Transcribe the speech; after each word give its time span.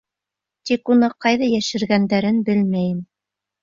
Тик 0.69 0.93
уны 0.95 1.11
ҡайҙа 1.27 1.51
йәшергәндәрен 1.53 2.45
белмәйем. 2.53 3.09